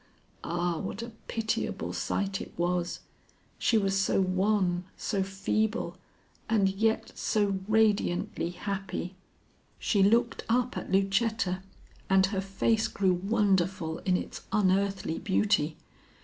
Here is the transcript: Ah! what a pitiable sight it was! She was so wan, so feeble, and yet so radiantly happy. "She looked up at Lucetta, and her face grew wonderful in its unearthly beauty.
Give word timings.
Ah! 0.43 0.79
what 0.79 1.03
a 1.03 1.11
pitiable 1.27 1.93
sight 1.93 2.41
it 2.41 2.51
was! 2.57 3.01
She 3.59 3.77
was 3.77 4.01
so 4.01 4.19
wan, 4.19 4.85
so 4.97 5.21
feeble, 5.21 5.95
and 6.49 6.69
yet 6.69 7.11
so 7.15 7.59
radiantly 7.67 8.49
happy. 8.49 9.13
"She 9.77 10.01
looked 10.01 10.43
up 10.49 10.75
at 10.75 10.91
Lucetta, 10.91 11.61
and 12.09 12.25
her 12.25 12.41
face 12.41 12.87
grew 12.87 13.13
wonderful 13.13 13.99
in 13.99 14.17
its 14.17 14.41
unearthly 14.51 15.19
beauty. 15.19 15.77